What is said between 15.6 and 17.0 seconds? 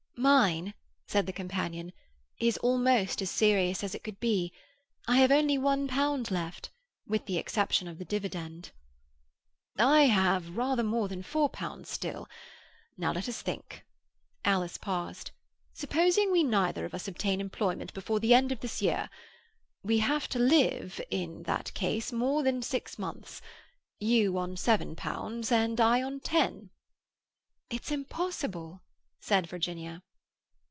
"Supposing we neither of